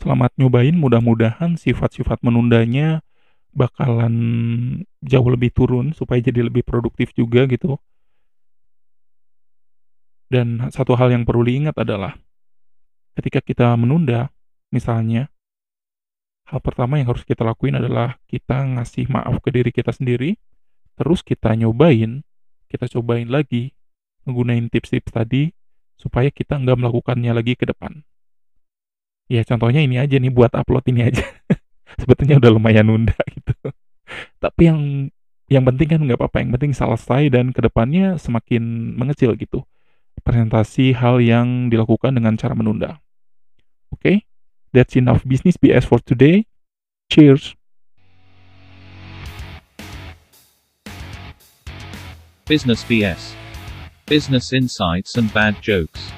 Selamat 0.01 0.33
nyobain, 0.35 0.73
mudah-mudahan 0.73 1.55
sifat-sifat 1.55 2.25
menundanya 2.25 3.05
bakalan 3.53 4.15
jauh 5.05 5.29
lebih 5.29 5.53
turun 5.53 5.93
supaya 5.93 6.19
jadi 6.19 6.43
lebih 6.49 6.65
produktif 6.65 7.13
juga 7.13 7.45
gitu. 7.47 7.77
Dan 10.25 10.71
satu 10.73 10.97
hal 10.97 11.13
yang 11.13 11.23
perlu 11.23 11.45
diingat 11.45 11.77
adalah 11.77 12.17
ketika 13.15 13.39
kita 13.39 13.71
menunda, 13.77 14.33
misalnya, 14.73 15.29
hal 16.49 16.59
pertama 16.59 16.97
yang 16.97 17.09
harus 17.13 17.23
kita 17.23 17.45
lakuin 17.45 17.77
adalah 17.77 18.17
kita 18.25 18.65
ngasih 18.75 19.07
maaf 19.09 19.39
ke 19.39 19.49
diri 19.53 19.71
kita 19.71 19.93
sendiri, 19.93 20.35
terus 20.97 21.21
kita 21.21 21.53
nyobain, 21.53 22.25
kita 22.67 22.89
cobain 22.91 23.29
lagi, 23.29 23.71
menggunakan 24.25 24.67
tips-tips 24.73 25.13
tadi, 25.13 25.53
supaya 25.95 26.33
kita 26.33 26.57
nggak 26.57 26.77
melakukannya 26.81 27.31
lagi 27.31 27.53
ke 27.55 27.69
depan. 27.69 28.03
Ya 29.29 29.41
contohnya 29.41 29.81
ini 29.81 29.97
aja 29.97 30.17
nih 30.17 30.29
buat 30.29 30.53
upload 30.53 30.85
ini 30.89 31.09
aja. 31.09 31.25
sebetulnya 31.99 32.35
udah 32.39 32.51
lumayan 32.51 32.85
nunda 32.87 33.15
gitu 33.35 33.53
tapi 34.37 34.61
yang 34.69 34.81
yang 35.45 35.63
penting 35.65 35.87
kan 35.87 35.99
nggak 36.01 36.17
apa-apa 36.17 36.37
yang 36.41 36.51
penting 36.57 36.73
selesai 36.73 37.29
dan 37.29 37.53
ke 37.53 37.61
depannya 37.61 38.17
semakin 38.17 38.95
mengecil 38.97 39.37
gitu 39.37 39.63
presentasi 40.25 40.97
hal 40.97 41.21
yang 41.21 41.69
dilakukan 41.69 42.17
dengan 42.17 42.33
cara 42.35 42.57
menunda. 42.57 42.97
Oke? 43.93 44.01
Okay? 44.01 44.17
that's 44.75 44.95
enough 44.99 45.23
business 45.25 45.55
BS 45.55 45.87
for 45.87 45.99
today. 45.99 46.45
Cheers. 47.09 47.55
Business 52.45 52.83
BS 52.83 53.33
Business 54.05 54.53
insights 54.53 55.17
and 55.17 55.33
bad 55.33 55.57
jokes 55.63 56.11